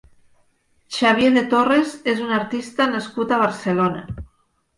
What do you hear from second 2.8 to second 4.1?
nascut a Barcelona.